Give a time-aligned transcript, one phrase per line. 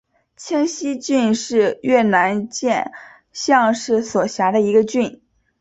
[0.35, 2.91] 清溪郡是越南岘
[3.31, 5.21] 港市所辖的一个郡。